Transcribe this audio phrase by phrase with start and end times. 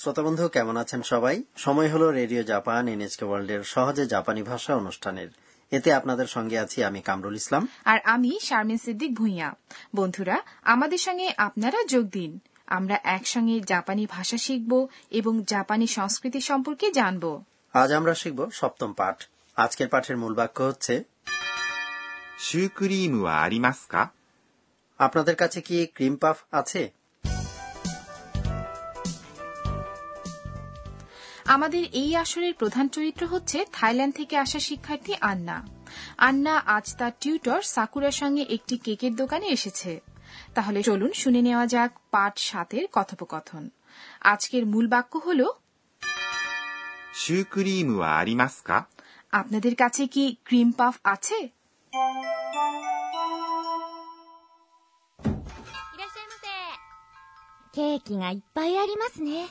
[0.00, 3.24] শ্রোতা বন্ধু কেমন আছেন সবাই সময় হলো রেডিও জাপান এনএসকে
[3.50, 5.30] এর সহজে জাপানি ভাষা অনুষ্ঠানের
[5.72, 9.48] এতে আপনাদের সঙ্গে আছি আমি কামরুল ইসলাম আর আমি শারমিন সিদ্দিক ভুইয়া
[9.94, 10.36] বন্ধুরা
[10.64, 12.32] আমাদের সঙ্গে আপনারা যোগ দিন
[12.68, 14.72] আমরা একসঙ্গে জাপানি ভাষা শিখব
[15.10, 17.24] এবং জাপানি সংস্কৃতি সম্পর্কে জানব
[17.74, 19.16] আজ আমরা শিখব সপ্তম পাঠ
[19.56, 20.94] আজকের পাঠের মূল বাক্য হচ্ছে
[25.00, 26.82] আপনাদের কাছে কি ক্রিম পাফ আছে
[31.46, 35.56] আমাদের এই আসরের প্রধান চরিত্র হচ্ছে থাইল্যান্ড থেকে আসা শিক্ষার্থী আন্না
[36.18, 39.92] আন্না আজ তার টিউটর সাকুরার সঙ্গে একটি কেকের দোকানে এসেছে
[40.54, 43.64] তাহলে চলুন শুনে নেওয়া যাক পাঠ সাতের কথোপকথন
[44.22, 45.40] আজকের মূল বাক্য হল
[49.32, 51.38] আপনাদের কাছে কি ক্রিম পাফ আছে
[57.74, 59.48] ケーキがいっぱいありますね。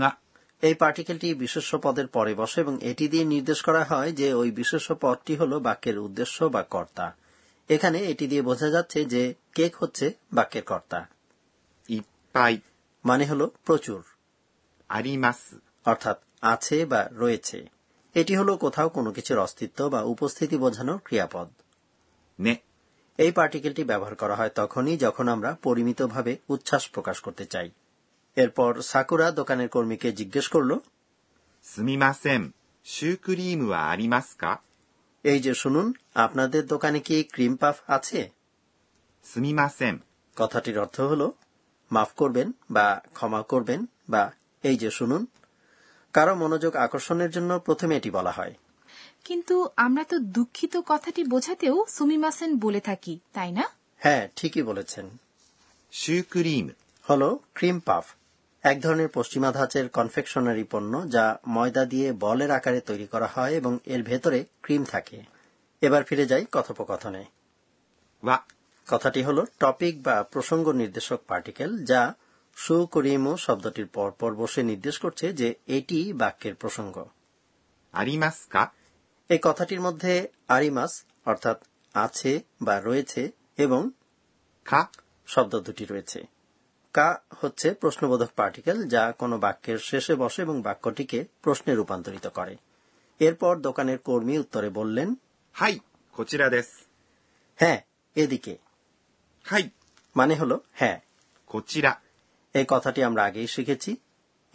[0.00, 0.10] না
[0.62, 4.84] এই পার্টিকেলটি বিশেষ পদের পরে বসে এবং এটি দিয়ে নির্দেশ করা হয় যে ওই বিশেষ
[5.00, 7.06] পদটি হল বাক্যের উদ্দেশ্য বা কর্তা
[7.70, 9.22] এখানে এটি দিয়ে বোঝা যাচ্ছে যে
[9.54, 11.00] কেক হচ্ছে বাক্যের কর্তা
[11.88, 12.54] ইপাই
[13.04, 14.00] মানে হল প্রচুর
[15.86, 16.18] অর্থাৎ
[16.42, 17.58] আছে বা রয়েছে
[18.14, 21.48] এটি হলো কোথাও কোনো কিছুর অস্তিত্ব বা উপস্থিতি বোঝানোর ক্রিয়াপদ
[23.18, 27.68] এই পার্টিকেলটি ব্যবহার করা হয় তখনই যখন আমরা পরিমিতভাবে উচ্ছ্বাস প্রকাশ করতে চাই
[28.36, 30.70] এরপর সাকুরা দোকানের কর্মীকে জিজ্ঞেস করল
[35.24, 35.86] এই যে শুনুন
[36.16, 38.20] আপনাদের দোকানে কি ক্রিম পাফ আছে
[40.36, 41.22] কথাটির অর্থ হল
[41.90, 43.80] মাফ করবেন বা ক্ষমা করবেন
[44.08, 44.22] বা
[44.64, 45.22] এই যে শুনুন
[46.14, 48.54] কারো মনোযোগ আকর্ষণের জন্য প্রথমে এটি বলা হয়
[49.24, 49.56] কিন্তু
[49.76, 53.64] আমরা তো দুঃখিত কথাটি বোঝাতেও সুমিমাসেন বলে থাকি তাই না
[54.02, 55.06] হ্যাঁ ঠিকই বলেছেন
[57.06, 57.28] হলো
[57.54, 58.06] ক্রিম পাফ
[58.64, 63.72] এক ধরনের পশ্চিমা ধাঁচের কনফেকশনারি পণ্য যা ময়দা দিয়ে বলের আকারে তৈরি করা হয় এবং
[63.84, 65.18] এর ভেতরে ক্রিম থাকে
[65.82, 67.22] এবার ফিরে যাই কথোপকথনে
[68.86, 72.02] কথাটি হল টপিক বা প্রসঙ্গ নির্দেশক পার্টিকেল যা
[72.56, 76.96] সুকরিমো শব্দটির পরপর বসে নির্দেশ করছে যে এটি বাক্যের প্রসঙ্গ
[77.94, 78.36] আরিমাস
[79.30, 80.12] এই কথাটির মধ্যে
[80.48, 80.92] আরিমাস
[81.26, 81.58] অর্থাৎ
[81.94, 82.32] আছে
[82.60, 83.22] বা রয়েছে
[83.58, 83.82] এবং
[84.66, 84.80] খা
[85.28, 86.20] শব্দ দুটি রয়েছে
[86.94, 87.08] কা
[87.40, 92.54] হচ্ছে প্রশ্নবোধক পার্টিকেল যা কোনো বাক্যের শেষে বসে এবং বাক্যটিকে প্রশ্নে রূপান্তরিত করে
[93.20, 95.08] এরপর দোকানের কর্মী উত্তরে বললেন
[95.54, 95.74] হাই
[96.14, 96.68] কোচিরা দেশ
[97.58, 97.78] হ্যাঁ
[98.16, 98.54] এদিকে
[99.46, 99.64] হাই
[100.16, 100.98] মানে হল হ্যাঁ
[101.50, 101.92] কচিরা
[102.54, 103.90] এই কথাটি আমরা আগেই শিখেছি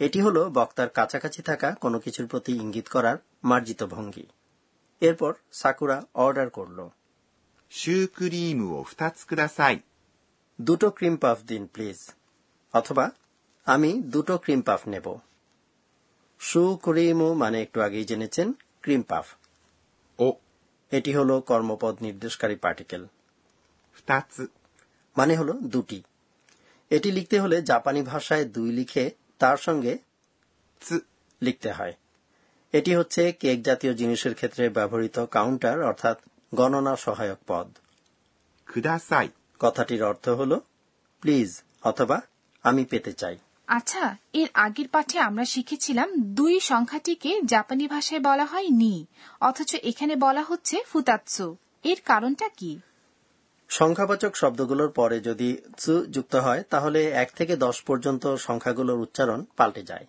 [0.00, 3.16] এটি হল বক্তার কাছাকাছি থাকা কোনো কিছুর প্রতি ইঙ্গিত করার
[3.44, 4.26] মার্জিত ভঙ্গি
[5.02, 6.78] এরপর সাকুরা অর্ডার করল
[10.58, 11.98] দুটো ক্রিম পাফ দিন প্লিজ
[12.74, 13.04] অথবা
[13.66, 15.06] আমি দুটো ক্রিম পাফ নেব
[16.40, 18.48] সু করিমো মানে একটু আগেই জেনেছেন
[18.82, 19.26] ক্রিম পাফ
[20.18, 20.26] ও
[20.92, 23.02] এটি হল কর্মপদ নির্দেশকারী পার্টিকেল
[25.16, 25.98] মানে হল দুটি
[26.90, 29.04] এটি লিখতে হলে জাপানি ভাষায় দুই লিখে
[29.38, 29.92] তার সঙ্গে
[31.42, 31.94] লিখতে হয়
[32.74, 36.16] এটি হচ্ছে কেক জাতীয় জিনিসের ক্ষেত্রে ব্যবহৃত কাউন্টার অর্থাৎ
[36.52, 37.68] গণনা সহায়ক পদ
[39.60, 40.52] কথাটির অর্থ হল
[41.22, 41.50] প্লিজ
[41.82, 42.18] অথবা
[42.64, 43.36] আমি পেতে চাই
[43.68, 44.04] আচ্ছা
[44.32, 46.08] এর আগের পাঠে আমরা শিখেছিলাম
[46.34, 48.94] দুই সংখ্যাটিকে জাপানি ভাষায় বলা হয় নি
[49.40, 51.46] অথচ এখানে বলা হচ্ছে ফুতাৎসু
[51.84, 52.72] এর কারণটা কি
[53.70, 55.48] সংখ্যাবাচক শব্দগুলোর পরে যদি
[55.78, 60.06] চু যুক্ত হয় তাহলে এক থেকে দশ পর্যন্ত সংখ্যাগুলোর উচ্চারণ পাল্টে যায়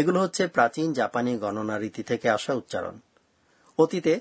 [0.00, 2.96] এগুলো হচ্ছে প্রাচীন জাপানি গণনা রীতি থেকে আসা উচ্চারণ
[3.78, 4.14] অতীতে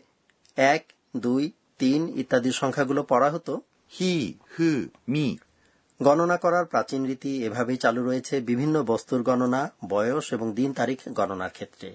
[0.58, 0.84] এক
[1.16, 1.44] দুই
[1.80, 3.54] তিন ইত্যাদি সংখ্যাগুলো পড়া হতো
[3.92, 4.14] হি
[4.54, 4.70] হু
[5.08, 5.26] মি
[6.00, 9.72] গণনা করার প্রাচীন রীতি এভাবেই চালু রয়েছে বিভিন্ন বস্তুর গণনা
[9.90, 11.95] বয়স এবং দিন তারিখ গণনার ক্ষেত্রে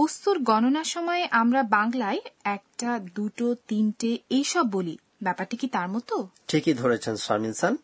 [0.00, 2.20] বস্তুর গণনার সময়ে আমরা বাংলায়
[2.44, 4.98] একটা দুটো তিনটে এইসব বলি
[5.22, 6.14] ব্যাপারটি কি তার মতো
[6.46, 7.42] ঠিকই ধরেছেন সান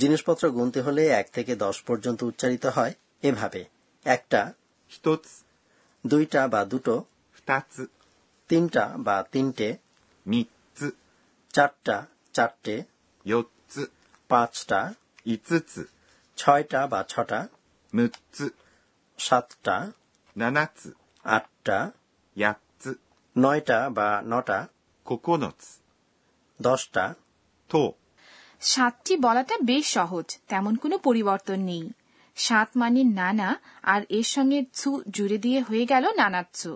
[0.00, 2.92] জিনিসপত্র গুনতে হলে এক থেকে দশ পর্যন্ত উচ্চারিত হয়
[3.22, 3.64] এভাবে
[4.06, 4.52] একটা
[6.04, 6.94] দুইটা বা দুটো
[8.48, 9.68] তিনটা বা তিনটে
[11.52, 11.96] চারটা
[12.32, 12.74] চারটে
[14.28, 14.80] পাঁচটা
[16.38, 17.40] ছয়টা বা ছটা
[19.18, 19.76] সাতটা
[21.24, 22.86] আটটা 7つ、
[22.86, 22.92] আটটা
[23.36, 24.58] নয়টা বা নটা
[26.60, 27.04] দশটা
[27.70, 27.82] থো
[28.60, 31.84] সাতটি বলাটা বেশ সহজ তেমন কোনো পরিবর্তন নেই
[32.36, 33.50] সাত মানে নানা
[33.82, 34.58] আর এর সঙ্গে
[35.10, 36.70] জুড়ে দিয়ে হয়ে গেল নানাচ্ছু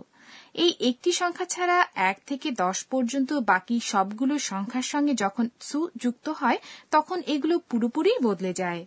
[0.55, 1.79] এই একটি সংখ্যা ছাড়া
[1.95, 6.59] এক থেকে দশ পর্যন্ত বাকি সবগুলো সংখ্যার সঙ্গে যখন সু যুক্ত হয়
[6.91, 8.87] তখন এগুলো পুরোপুরি বদলে যায়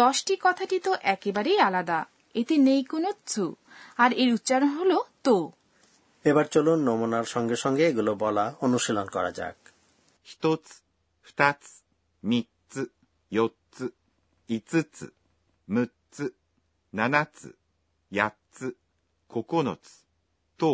[0.00, 2.04] দশটি কথাটি তো একেবারেই আলাদা
[2.34, 3.54] এতে নেই কোনো সু
[3.98, 4.92] আর এর উচ্চারণ হল
[5.22, 5.52] তো
[6.24, 9.56] এবার চলুন নমুনার সঙ্গে সঙ্গে এগুলো বলা অনুশীলন করা যাক
[19.30, 19.90] কোকোনোৎস
[20.60, 20.72] তো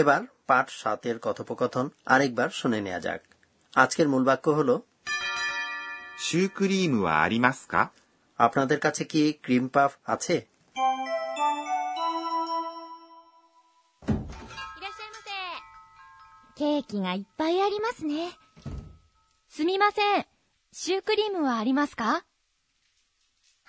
[0.00, 3.22] এবার পাঠ সাতের কথোপকথন আরেকবার শুনে নেওয়া যাক
[3.74, 4.70] আজকের মূল বাক্য হল
[6.18, 7.74] シュークリームはありますか
[8.38, 10.26] আপনাদের কাছে কি ক্রিম পাফ আছে
[14.76, 15.30] いらっしゃいませ。
[16.58, 18.30] ケーキがいっぱいありますね。
[19.48, 20.26] すみません。
[20.72, 22.04] シュークリームはありますか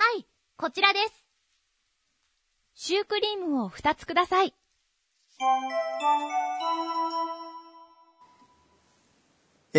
[0.00, 0.28] はい、
[0.58, 1.27] こちらです。
[2.80, 4.54] シュークリームを2つください。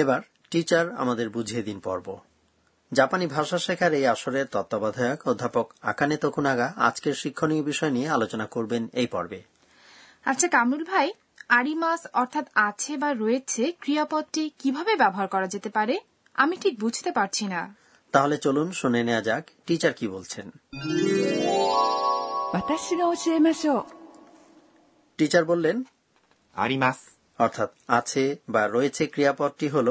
[0.00, 2.07] এবার টিচার আমাদের বুঝিয়ে দিন পর্ব
[2.93, 8.83] জাপানি ভাষা শেখার এই আসরের তত্ত্বাবধায়ক অধ্যাপক আকানে তকুনাগা আজকের শিক্ষণীয় বিষয় নিয়ে আলোচনা করবেন
[8.95, 9.41] এই পর্বে
[10.27, 11.09] আচ্ছা কামরুল ভাই
[11.51, 15.95] আরিমাস অর্থাৎ আছে বা রয়েছে ক্রিয়াপদটি কিভাবে ব্যবহার করা যেতে পারে
[16.39, 17.61] আমি ঠিক বুঝতে পারছি না
[18.15, 20.47] তাহলে চলুন শুনে নেওয়া যাক টিচার কি বলছেন
[22.51, 23.85] 私が教えましょう
[25.19, 25.77] টিচার বললেন
[26.57, 28.25] あります অর্থাৎ আছে
[28.49, 29.89] বা রয়েছে ক্রিয়াপদটি হল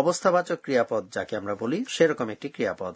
[0.00, 2.94] অবস্থাবাচক ক্রিয়াপদ যাকে আমরা বলি সেরকম একটি ক্রিয়াপদ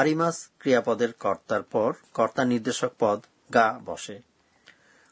[0.00, 3.18] আরিমাস ক্রিয়াপদের কর্তার পর কর্তা নির্দেশক পদ
[3.54, 4.16] গা বসে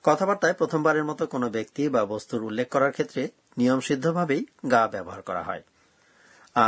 [0.04, 3.22] কথাবার্তায় প্রথমবারের মতো কোনো ব্যক্তি বা বস্তুর উল্লেখ করার ক্ষেত্রে
[3.56, 4.42] নিয়মসিদ্ধভাবেই
[4.72, 5.62] গা ব্যবহার করা হয়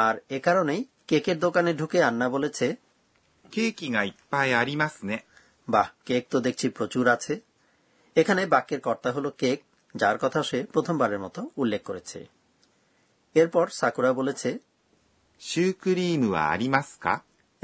[0.00, 2.66] আর এ কারণেই কেকের দোকানে ঢুকে আন্না বলেছে
[5.02, 5.16] নে
[5.70, 7.34] বাহ কেক তো দেখছি প্রচুর আছে
[8.16, 9.58] এখানে বাক্যের কর্তা হল কেক
[9.94, 12.18] যার কথা সে প্রথমবারের মতো উল্লেখ করেছে
[13.36, 14.50] এরপর সাকুরা বলেছে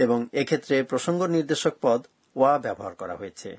[0.00, 2.00] এবং এক্ষেত্রে প্রসঙ্গ নির্দেশক পদ
[2.37, 3.50] ওয়া ব্যবহার করা হয়েছে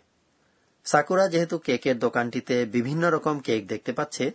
[0.86, 4.26] সাকুরা যেহেতু কেকের দোকানটিতে বিভিন্ন রকম কেক দেখতে পাচ্ছে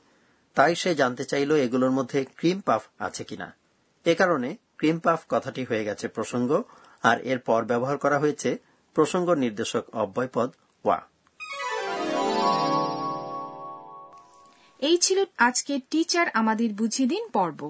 [0.57, 3.49] তাই সে জানতে চাইল এগুলোর মধ্যে ক্রিম পাফ আছে কিনা
[4.07, 4.49] এ কারণে
[4.79, 6.51] ক্রিম পাফ কথাটি হয়ে গেছে প্রসঙ্গ
[7.05, 8.51] আর এর পর ব্যবহার করা হয়েছে
[8.97, 10.49] প্রসঙ্গ নির্দেশক অব্যয়পদ
[10.85, 10.99] ওয়া
[14.83, 15.19] এই ছিল
[15.39, 17.61] আজকে টিচার আমাদের বুঝিয়ে দিন পর্ব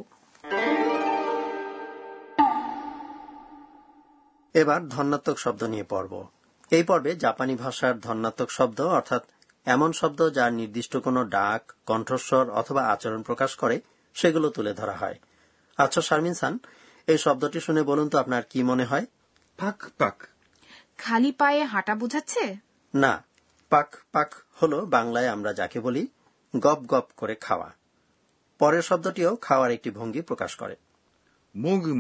[4.54, 6.12] এবার ধন্যাত্মক শব্দ নিয়ে পর্ব
[6.70, 9.22] এই পর্বে জাপানি ভাষার ধন্যাত্মক শব্দ অর্থাৎ
[9.66, 13.76] এমন শব্দ যা নির্দিষ্ট কোনো ডাক কণ্ঠস্বর অথবা আচরণ প্রকাশ করে
[14.16, 15.16] সেগুলো তুলে ধরা হয়
[15.78, 16.54] আচ্ছা শারমিন সান
[17.08, 19.04] এই শব্দটি শুনে বলুন তো আপনার কি মনে হয়
[19.58, 20.16] পাক পাক
[20.98, 22.44] খালি পায়ে হাঁটা বোঝাচ্ছে
[22.94, 23.12] না
[23.70, 26.02] পাক পাক হল বাংলায় আমরা যাকে বলি
[26.54, 27.68] গপ গপ করে খাওয়া
[28.58, 30.76] পরের শব্দটিও খাওয়ার একটি ভঙ্গি প্রকাশ করে
[31.54, 31.92] মগু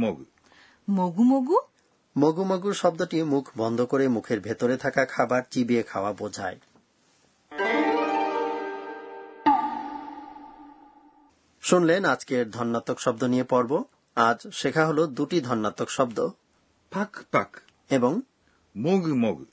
[2.44, 6.58] মগু শব্দটি মুখ বন্ধ করে মুখের ভেতরে থাকা খাবার চিবিয়ে খাওয়া বোঝায়
[11.62, 13.72] শুনলেন আজকের ধন্যাত্মক শব্দ নিয়ে পর্ব
[14.16, 16.18] আজ শেখা হল দুটি ধন্যাত্মক শব্দ
[16.92, 17.50] পাক পাক
[17.90, 18.12] এবং
[18.74, 19.46] もぐもぐ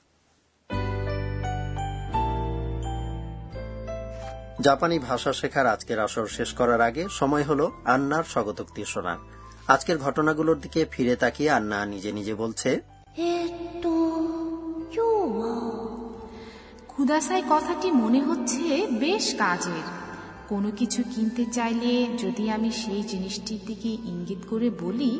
[4.60, 7.60] জাপানি ভাষা শেখার আজকের আসর শেষ করার আগে সময় হল
[7.84, 9.18] আন্নার স্বগতোক্তি শোনার
[9.68, 12.70] আজকের ঘটনাগুলোর দিকে ফিরে তাকিয়ে আন্না নিজে নিজে বলছে
[16.88, 18.64] খুদাসাই কথাটি মনে হচ্ছে
[19.00, 19.84] বেশ কাজের
[20.48, 25.12] কোনো কিছু কিনতে চাইলে যদি আমি সেই জিনিসটির দিকে ইঙ্গিত করে বলি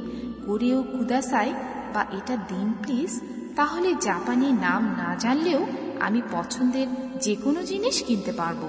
[0.47, 1.51] করেও খুদাসাই
[1.95, 3.13] বা এটা দিন প্লিজ
[3.61, 5.63] তাহলে জাপানি নাম না জানলেও
[6.01, 6.89] আমি পছন্দের
[7.21, 8.63] যে কোনো জিনিস কিনতে পারব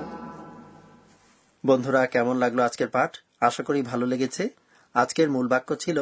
[1.63, 3.11] বন্ধুরা কেমন লাগলো আজকের পাঠ
[3.41, 4.43] আশা করি ভালো লেগেছে
[4.95, 5.97] আজকের মূল বাক্য ছিল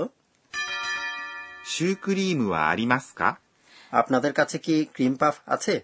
[3.94, 5.76] আপনাদের কাছে কি ক্রিম পাফ আছে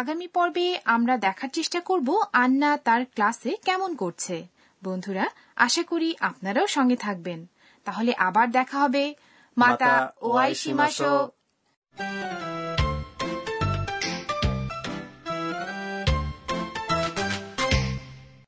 [0.00, 2.08] আগামী পর্বে আমরা দেখার চেষ্টা করব
[2.34, 4.36] আন্না তার ক্লাসে কেমন করছে
[4.82, 5.24] বন্ধুরা
[5.56, 7.40] আশা করি আপনারাও সঙ্গে থাকবেন
[7.86, 9.04] তাহলে আবার দেখা হবে
[9.56, 9.92] মাতা
[10.22, 11.12] ওয়াই সীমাশো
[11.98, 12.59] あ。